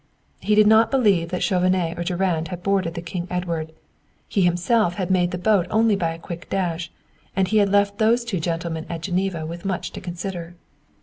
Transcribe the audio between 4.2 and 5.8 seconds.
He himself had made the boat